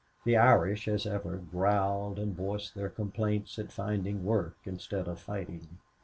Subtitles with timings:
[0.25, 5.77] The Irish, as ever, growled and voiced their complaints at finding work instead of fighting.